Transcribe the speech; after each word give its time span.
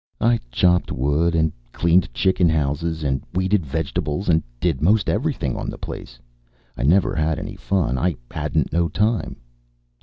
I 0.19 0.39
chopped 0.51 0.91
wood, 0.91 1.35
and 1.35 1.51
cleaned 1.71 2.11
chicken 2.11 2.49
houses, 2.49 3.03
and 3.03 3.21
weeded 3.35 3.63
vegetables, 3.67 4.29
and 4.29 4.41
did 4.59 4.81
most 4.81 5.07
everything 5.07 5.55
on 5.55 5.69
the 5.69 5.77
place. 5.77 6.17
I 6.75 6.81
never 6.81 7.13
had 7.15 7.37
any 7.37 7.55
fun. 7.55 7.99
I 7.99 8.15
hadn't 8.31 8.73
no 8.73 8.89
time. 8.89 9.35